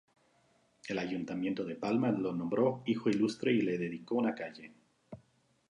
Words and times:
El 0.87 0.97
Ayuntamiento 0.97 1.63
de 1.63 1.75
Palma 1.75 2.09
lo 2.09 2.33
nombró 2.33 2.81
hijo 2.87 3.11
ilustre 3.11 3.53
y 3.53 3.61
le 3.61 3.77
dedicó 3.77 4.15
una 4.15 4.33
calle. 4.33 4.71